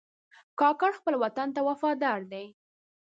کاکړ 0.59 0.91
خپل 0.99 1.13
وطن 1.23 1.47
ته 1.55 1.61
وفادار 1.69 2.19
دي. 2.31 2.45